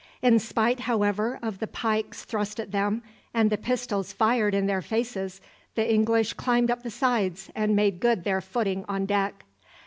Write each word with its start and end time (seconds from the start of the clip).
In 0.23 0.39
spite, 0.39 0.79
however, 0.79 1.37
of 1.43 1.59
the 1.59 1.67
pikes 1.67 2.25
thrust 2.25 2.59
at 2.59 2.71
them, 2.71 3.03
and 3.35 3.51
the 3.51 3.55
pistols 3.57 4.11
fired 4.13 4.55
in 4.55 4.65
their 4.65 4.81
faces, 4.81 5.41
the 5.75 5.87
English 5.93 6.33
climbed 6.33 6.71
up 6.71 6.81
the 6.81 6.89
sides 6.89 7.51
and 7.53 7.75
made 7.75 7.99
good 7.99 8.23
their 8.23 8.41
footing 8.41 8.83
on 8.89 9.05
deck. 9.05 9.45